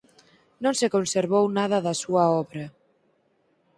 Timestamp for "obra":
2.41-2.65